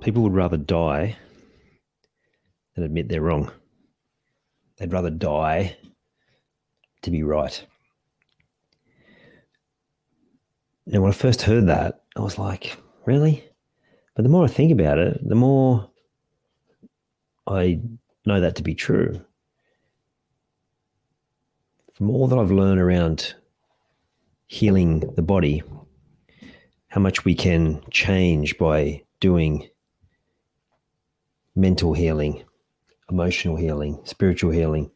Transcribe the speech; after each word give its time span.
People 0.00 0.22
would 0.22 0.34
rather 0.34 0.56
die 0.56 1.16
than 2.74 2.84
admit 2.84 3.08
they're 3.08 3.20
wrong. 3.20 3.50
They'd 4.78 4.92
rather 4.92 5.10
die 5.10 5.76
to 7.02 7.10
be 7.10 7.22
right. 7.22 7.64
Now, 10.86 11.02
when 11.02 11.10
I 11.10 11.14
first 11.14 11.42
heard 11.42 11.66
that, 11.66 12.02
I 12.16 12.20
was 12.20 12.38
like, 12.38 12.76
really? 13.04 13.44
But 14.16 14.22
the 14.22 14.30
more 14.30 14.44
I 14.44 14.48
think 14.48 14.72
about 14.72 14.98
it, 14.98 15.20
the 15.22 15.34
more 15.34 15.90
I 17.46 17.80
know 18.24 18.40
that 18.40 18.56
to 18.56 18.62
be 18.62 18.74
true. 18.74 19.24
From 21.94 22.10
all 22.10 22.26
that 22.26 22.38
I've 22.38 22.50
learned 22.50 22.80
around 22.80 23.34
healing 24.46 25.00
the 25.14 25.22
body, 25.22 25.62
how 26.88 27.00
much 27.00 27.24
we 27.24 27.34
can 27.34 27.82
change 27.90 28.56
by 28.56 29.02
doing 29.20 29.68
mental 31.54 31.92
healing, 31.92 32.42
emotional 33.10 33.56
healing, 33.56 34.00
spiritual 34.04 34.50
healing, 34.50 34.90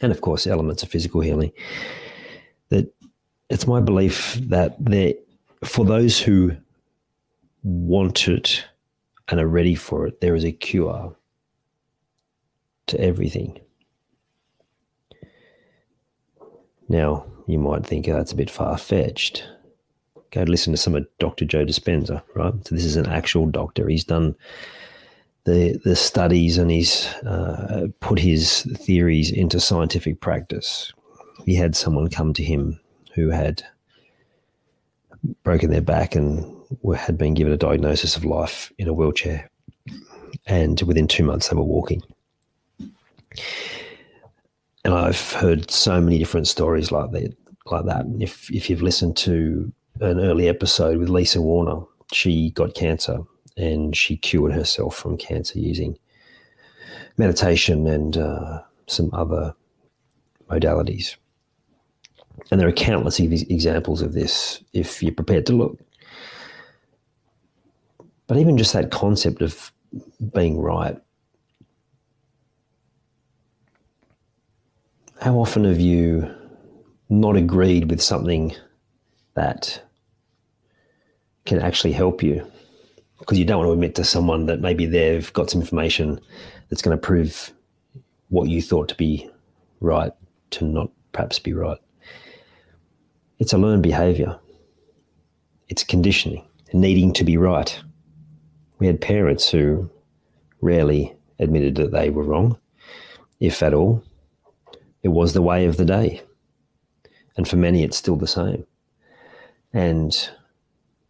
and 0.00 0.12
of 0.12 0.20
course, 0.20 0.46
elements 0.46 0.82
of 0.82 0.88
physical 0.88 1.20
healing. 1.20 1.52
That 2.70 2.92
it's 3.48 3.66
my 3.66 3.80
belief 3.80 4.34
that 4.42 4.76
there, 4.82 5.14
for 5.64 5.84
those 5.84 6.20
who 6.20 6.52
want 7.62 8.28
it 8.28 8.64
and 9.28 9.40
are 9.40 9.46
ready 9.46 9.74
for 9.74 10.06
it, 10.06 10.20
there 10.20 10.34
is 10.34 10.44
a 10.44 10.52
cure 10.52 11.14
to 12.86 13.00
everything. 13.00 13.60
Now, 16.88 17.26
you 17.46 17.58
might 17.58 17.86
think 17.86 18.08
oh, 18.08 18.14
that's 18.14 18.32
a 18.32 18.36
bit 18.36 18.50
far 18.50 18.76
fetched. 18.76 19.44
Go 20.32 20.42
listen 20.42 20.72
to 20.72 20.76
some 20.76 20.94
of 20.94 21.06
Dr. 21.18 21.44
Joe 21.44 21.64
Dispenza, 21.64 22.22
right? 22.34 22.52
So, 22.66 22.74
this 22.74 22.84
is 22.84 22.96
an 22.96 23.06
actual 23.06 23.46
doctor. 23.46 23.88
He's 23.88 24.04
done 24.04 24.34
the 25.44 25.80
the 25.84 25.96
studies 25.96 26.58
and 26.58 26.70
he's 26.70 27.06
uh, 27.24 27.86
put 28.00 28.18
his 28.18 28.62
theories 28.78 29.30
into 29.30 29.60
scientific 29.60 30.20
practice. 30.20 30.92
He 31.46 31.54
had 31.54 31.74
someone 31.74 32.08
come 32.10 32.32
to 32.34 32.44
him 32.44 32.78
who 33.14 33.30
had 33.30 33.62
broken 35.42 35.70
their 35.70 35.80
back 35.80 36.14
and 36.14 36.56
had 36.96 37.18
been 37.18 37.34
given 37.34 37.52
a 37.52 37.56
diagnosis 37.56 38.16
of 38.16 38.24
life 38.24 38.72
in 38.78 38.88
a 38.88 38.92
wheelchair, 38.92 39.50
and 40.46 40.80
within 40.82 41.08
two 41.08 41.24
months 41.24 41.48
they 41.48 41.56
were 41.56 41.62
walking. 41.62 42.02
And 44.84 44.94
I've 44.94 45.32
heard 45.32 45.70
so 45.70 46.00
many 46.00 46.18
different 46.18 46.48
stories 46.48 46.90
like 46.90 47.10
that. 47.12 47.36
Like 47.66 47.84
that. 47.86 48.06
If 48.18 48.50
if 48.50 48.68
you've 48.68 48.82
listened 48.82 49.16
to 49.18 49.72
an 50.00 50.18
early 50.18 50.48
episode 50.48 50.98
with 50.98 51.08
Lisa 51.08 51.40
Warner, 51.40 51.82
she 52.12 52.50
got 52.50 52.74
cancer 52.74 53.18
and 53.56 53.96
she 53.96 54.16
cured 54.16 54.52
herself 54.52 54.96
from 54.96 55.16
cancer 55.16 55.58
using 55.58 55.98
meditation 57.16 57.86
and 57.86 58.16
uh, 58.16 58.62
some 58.86 59.10
other 59.12 59.54
modalities. 60.48 61.16
And 62.50 62.60
there 62.60 62.68
are 62.68 62.72
countless 62.72 63.20
examples 63.20 64.02
of 64.02 64.12
this 64.14 64.62
if 64.72 65.02
you're 65.02 65.12
prepared 65.12 65.46
to 65.46 65.52
look. 65.52 65.78
But 68.26 68.38
even 68.38 68.56
just 68.56 68.72
that 68.72 68.90
concept 68.90 69.42
of 69.42 69.72
being 70.32 70.58
right. 70.58 70.96
How 75.20 75.34
often 75.34 75.64
have 75.64 75.80
you 75.80 76.32
not 77.08 77.36
agreed 77.36 77.90
with 77.90 78.00
something 78.00 78.54
that 79.34 79.82
can 81.44 81.60
actually 81.60 81.92
help 81.92 82.22
you? 82.22 82.50
Because 83.20 83.38
you 83.38 83.44
don't 83.44 83.58
want 83.58 83.68
to 83.68 83.72
admit 83.72 83.94
to 83.94 84.04
someone 84.04 84.46
that 84.46 84.60
maybe 84.60 84.86
they've 84.86 85.32
got 85.34 85.50
some 85.50 85.60
information 85.60 86.20
that's 86.68 86.82
going 86.82 86.96
to 86.96 87.00
prove 87.00 87.52
what 88.28 88.48
you 88.48 88.60
thought 88.60 88.88
to 88.88 88.94
be 88.94 89.28
right 89.80 90.12
to 90.50 90.64
not 90.64 90.90
perhaps 91.12 91.38
be 91.38 91.52
right. 91.52 91.78
It's 93.38 93.52
a 93.52 93.58
learned 93.58 93.82
behavior. 93.82 94.38
It's 95.68 95.84
conditioning, 95.84 96.44
needing 96.72 97.12
to 97.14 97.24
be 97.24 97.36
right. 97.36 97.80
We 98.78 98.86
had 98.86 99.00
parents 99.00 99.50
who 99.50 99.90
rarely 100.60 101.14
admitted 101.38 101.76
that 101.76 101.92
they 101.92 102.10
were 102.10 102.22
wrong, 102.22 102.58
if 103.38 103.62
at 103.62 103.74
all. 103.74 104.02
It 105.02 105.08
was 105.08 105.32
the 105.32 105.42
way 105.42 105.64
of 105.66 105.76
the 105.76 105.84
day. 105.84 106.22
And 107.36 107.48
for 107.48 107.56
many, 107.56 107.82
it's 107.82 107.96
still 107.96 108.16
the 108.16 108.26
same. 108.26 108.66
And 109.72 110.28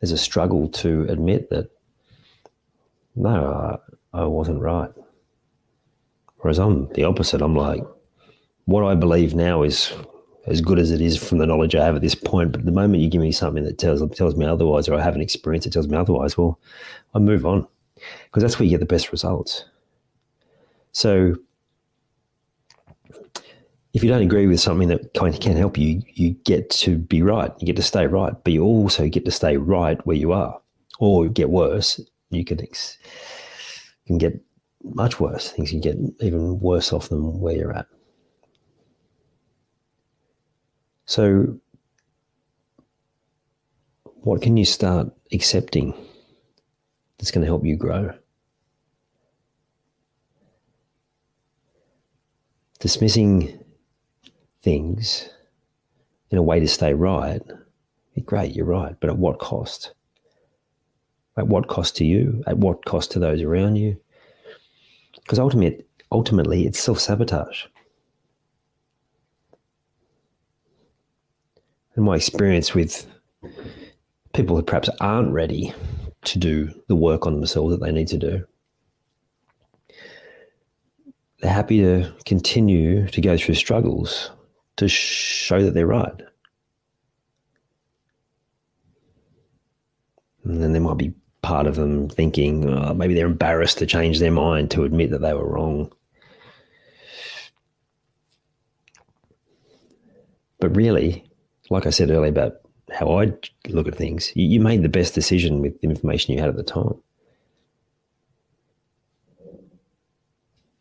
there's 0.00 0.12
a 0.12 0.18
struggle 0.18 0.68
to 0.68 1.06
admit 1.08 1.50
that 1.50 1.70
no, 3.16 3.80
I, 4.12 4.20
I 4.22 4.24
wasn't 4.24 4.60
right. 4.60 4.90
Whereas 6.38 6.58
I'm 6.58 6.92
the 6.92 7.04
opposite. 7.04 7.40
I'm 7.40 7.56
like, 7.56 7.82
what 8.66 8.84
I 8.84 8.94
believe 8.94 9.34
now 9.34 9.62
is 9.62 9.92
as 10.46 10.60
good 10.60 10.78
as 10.78 10.90
it 10.90 11.00
is 11.00 11.16
from 11.16 11.38
the 11.38 11.46
knowledge 11.46 11.74
I 11.74 11.84
have 11.84 11.96
at 11.96 12.02
this 12.02 12.14
point. 12.14 12.52
But 12.52 12.64
the 12.64 12.72
moment 12.72 13.02
you 13.02 13.08
give 13.08 13.22
me 13.22 13.32
something 13.32 13.64
that 13.64 13.78
tells 13.78 14.02
tells 14.16 14.36
me 14.36 14.44
otherwise, 14.44 14.88
or 14.88 14.94
I 14.94 15.02
have 15.02 15.14
an 15.14 15.20
experience 15.20 15.64
that 15.64 15.72
tells 15.72 15.88
me 15.88 15.96
otherwise, 15.96 16.36
well, 16.36 16.58
I 17.14 17.18
move 17.18 17.46
on 17.46 17.66
because 18.26 18.42
that's 18.42 18.58
where 18.58 18.64
you 18.64 18.70
get 18.70 18.80
the 18.80 18.86
best 18.86 19.12
results. 19.12 19.64
So, 20.92 21.34
if 23.92 24.02
you 24.02 24.10
don't 24.10 24.22
agree 24.22 24.46
with 24.46 24.60
something 24.60 24.88
that 24.88 25.14
kind 25.14 25.34
of 25.34 25.40
can 25.40 25.56
help 25.56 25.78
you, 25.78 26.02
you 26.12 26.30
get 26.44 26.68
to 26.70 26.98
be 26.98 27.22
right. 27.22 27.52
You 27.58 27.66
get 27.66 27.76
to 27.76 27.82
stay 27.82 28.06
right, 28.06 28.34
but 28.44 28.52
you 28.52 28.64
also 28.64 29.08
get 29.08 29.24
to 29.24 29.30
stay 29.30 29.56
right 29.56 30.04
where 30.06 30.16
you 30.16 30.32
are, 30.32 30.60
or 30.98 31.28
get 31.28 31.50
worse 31.50 32.00
you 32.34 32.44
can 32.44 32.60
ex- 32.60 32.98
can 34.06 34.18
get 34.18 34.40
much 34.82 35.18
worse. 35.18 35.50
Things 35.50 35.70
can 35.70 35.80
get 35.80 35.96
even 36.20 36.60
worse 36.60 36.92
off 36.92 37.08
than 37.08 37.40
where 37.40 37.56
you're 37.56 37.76
at. 37.76 37.86
So, 41.06 41.58
what 44.04 44.42
can 44.42 44.56
you 44.56 44.64
start 44.64 45.08
accepting 45.32 45.94
that's 47.18 47.30
going 47.30 47.42
to 47.42 47.46
help 47.46 47.64
you 47.64 47.76
grow? 47.76 48.14
Dismissing 52.80 53.58
things 54.62 55.28
in 56.30 56.38
a 56.38 56.42
way 56.42 56.58
to 56.58 56.68
stay 56.68 56.94
right, 56.94 57.42
great, 58.24 58.54
you're 58.56 58.66
right, 58.66 58.96
but 59.00 59.10
at 59.10 59.18
what 59.18 59.38
cost? 59.38 59.94
At 61.36 61.48
what 61.48 61.68
cost 61.68 61.96
to 61.96 62.04
you? 62.04 62.42
At 62.46 62.58
what 62.58 62.84
cost 62.84 63.10
to 63.12 63.18
those 63.18 63.42
around 63.42 63.76
you? 63.76 63.98
Because 65.14 65.38
ultimately, 65.38 65.84
ultimately, 66.12 66.66
it's 66.66 66.80
self 66.80 67.00
sabotage. 67.00 67.64
And 71.96 72.04
my 72.04 72.16
experience 72.16 72.74
with 72.74 73.06
people 74.32 74.56
who 74.56 74.62
perhaps 74.62 74.90
aren't 75.00 75.32
ready 75.32 75.72
to 76.22 76.38
do 76.38 76.70
the 76.88 76.96
work 76.96 77.26
on 77.26 77.34
themselves 77.34 77.72
that 77.72 77.84
they 77.84 77.92
need 77.92 78.08
to 78.08 78.18
do, 78.18 78.44
they're 81.40 81.52
happy 81.52 81.80
to 81.80 82.12
continue 82.24 83.06
to 83.08 83.20
go 83.20 83.36
through 83.36 83.54
struggles 83.54 84.30
to 84.76 84.88
show 84.88 85.62
that 85.62 85.74
they're 85.74 85.86
right. 85.86 86.22
And 90.44 90.62
then 90.62 90.72
there 90.72 90.82
might 90.82 90.98
be 90.98 91.14
part 91.44 91.66
of 91.66 91.76
them 91.76 92.08
thinking 92.08 92.66
oh, 92.68 92.94
maybe 92.94 93.14
they're 93.14 93.26
embarrassed 93.26 93.78
to 93.78 93.86
change 93.86 94.18
their 94.18 94.32
mind 94.32 94.70
to 94.70 94.84
admit 94.84 95.10
that 95.10 95.20
they 95.20 95.34
were 95.34 95.46
wrong. 95.46 95.92
But 100.58 100.74
really, 100.74 101.28
like 101.68 101.84
I 101.84 101.90
said 101.90 102.10
earlier 102.10 102.30
about 102.30 102.54
how 102.90 103.20
I 103.20 103.34
look 103.68 103.86
at 103.86 103.94
things, 103.94 104.32
you, 104.34 104.46
you 104.46 104.60
made 104.60 104.82
the 104.82 104.88
best 104.88 105.14
decision 105.14 105.60
with 105.60 105.78
the 105.80 105.88
information 105.88 106.32
you 106.32 106.40
had 106.40 106.48
at 106.48 106.56
the 106.56 106.62
time. 106.62 106.94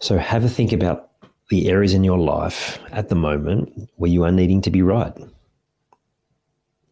So 0.00 0.18
have 0.18 0.44
a 0.44 0.48
think 0.48 0.72
about 0.72 1.10
the 1.48 1.70
areas 1.70 1.94
in 1.94 2.04
your 2.04 2.18
life 2.18 2.78
at 2.92 3.08
the 3.08 3.14
moment 3.14 3.88
where 3.96 4.10
you 4.10 4.24
are 4.24 4.32
needing 4.32 4.60
to 4.62 4.70
be 4.70 4.82
right, 4.82 5.14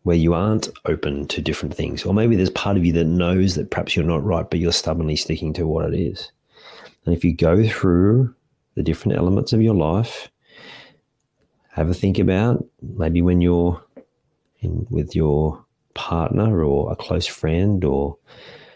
where 0.08 0.16
you 0.16 0.32
aren't 0.32 0.70
open 0.87 1.26
to 1.28 1.43
different 1.43 1.75
things. 1.75 2.06
Or 2.06 2.14
maybe 2.14 2.34
there's 2.34 2.49
part 2.49 2.78
of 2.78 2.87
you 2.87 2.94
that 2.94 3.05
knows 3.05 3.56
that 3.56 3.70
perhaps 3.70 3.94
you're 3.94 4.06
not 4.06 4.25
right, 4.25 4.49
but 4.49 4.58
you're 4.58 4.72
stubbornly 4.72 5.16
sticking 5.16 5.52
to 5.52 5.66
what 5.66 5.93
it 5.93 5.94
is. 5.94 6.32
And 7.05 7.14
if 7.14 7.25
you 7.25 7.34
go 7.34 7.69
through 7.69 8.34
the 8.75 8.82
different 8.82 9.19
elements 9.19 9.52
of 9.52 9.60
your 9.60 9.75
life, 9.75 10.31
have 11.72 11.90
a 11.90 11.94
think 11.94 12.19
about 12.19 12.64
maybe 12.81 13.20
when 13.20 13.43
you're 13.43 13.84
in, 14.60 14.87
with 14.88 15.14
your 15.14 15.62
partner 15.93 16.64
or 16.64 16.90
a 16.90 16.96
close 16.96 17.26
friend 17.26 17.84
or 17.84 18.16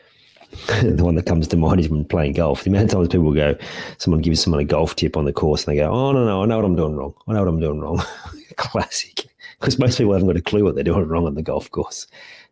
the 0.82 1.02
one 1.02 1.14
that 1.14 1.25
comes 1.25 1.49
to 1.49 1.56
mind 1.56 1.81
is 1.81 1.88
when 1.88 2.05
playing 2.05 2.34
golf. 2.34 2.64
The 2.64 2.69
amount 2.69 2.84
of 2.84 2.90
times 2.90 3.08
people 3.08 3.32
go, 3.32 3.56
someone 3.96 4.20
gives 4.20 4.43
someone 4.43 4.61
a 4.61 4.64
golf 4.64 4.96
tip 4.96 5.17
on 5.17 5.25
the 5.25 5.32
course 5.32 5.64
and 5.64 5.73
they 5.73 5.81
go, 5.81 5.90
oh, 5.90 6.12
no, 6.12 6.26
no, 6.26 6.43
I 6.43 6.44
know 6.44 6.56
what 6.56 6.67
I'm 6.67 6.76
doing 6.76 6.94
wrong. 6.94 7.14
I 7.26 7.32
know 7.32 7.38
what 7.38 7.49
I'm 7.49 7.61
doing 7.61 7.81
wrong. 7.81 8.02
Classic. 8.58 9.31
Because 9.62 9.79
most 9.79 9.97
people 9.97 10.12
haven't 10.12 10.26
got 10.26 10.37
a 10.37 10.43
clue 10.43 10.64
what 10.64 10.75
they're 10.75 10.82
doing 10.82 11.06
wrong 11.06 11.25
on 11.25 11.37
the 11.37 11.43
golf 11.43 11.70
course. 11.70 12.09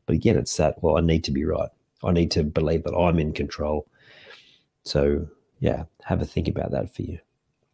But 0.07 0.15
again, 0.15 0.37
it's 0.37 0.57
that, 0.59 0.81
well, 0.81 0.97
I 0.97 1.01
need 1.01 1.25
to 1.25 1.33
be 1.33 1.45
right. 1.45 1.69
I 2.05 2.13
need 2.13 2.31
to 2.31 2.45
believe 2.45 2.85
that 2.85 2.95
I'm 2.95 3.19
in 3.19 3.33
control. 3.33 3.89
So, 4.85 5.27
yeah, 5.59 5.87
have 6.05 6.23
a 6.23 6.25
think 6.25 6.47
about 6.47 6.71
that 6.71 6.95
for 6.95 7.03
you. 7.03 7.19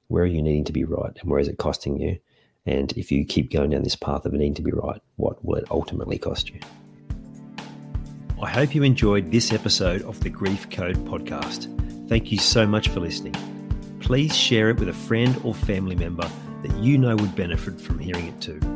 Where 0.08 0.22
are 0.22 0.26
you 0.26 0.40
needing 0.40 0.64
to 0.64 0.72
be 0.72 0.84
right 0.84 1.14
and 1.20 1.30
where 1.30 1.38
is 1.38 1.48
it 1.48 1.58
costing 1.58 2.00
you? 2.00 2.18
And 2.64 2.92
if 2.92 3.12
you 3.12 3.26
keep 3.26 3.52
going 3.52 3.68
down 3.68 3.82
this 3.82 3.94
path 3.94 4.24
of 4.24 4.32
needing 4.32 4.54
to 4.54 4.62
be 4.62 4.72
right, 4.72 5.02
what 5.16 5.44
will 5.44 5.56
it 5.56 5.70
ultimately 5.70 6.16
cost 6.16 6.48
you? 6.48 6.60
I 8.40 8.48
hope 8.48 8.74
you 8.74 8.84
enjoyed 8.84 9.30
this 9.30 9.52
episode 9.52 10.00
of 10.04 10.18
the 10.20 10.30
Grief 10.30 10.70
Code 10.70 10.96
podcast. 11.04 11.68
Thank 12.08 12.32
you 12.32 12.38
so 12.38 12.66
much 12.66 12.88
for 12.88 13.00
listening. 13.00 13.34
Please 14.00 14.34
share 14.34 14.70
it 14.70 14.78
with 14.78 14.88
a 14.88 14.94
friend 14.94 15.38
or 15.44 15.52
family 15.52 15.94
member 15.94 16.26
that 16.62 16.74
you 16.78 16.96
know 16.96 17.16
would 17.16 17.36
benefit 17.36 17.78
from 17.78 17.98
hearing 17.98 18.28
it 18.28 18.40
too. 18.40 18.75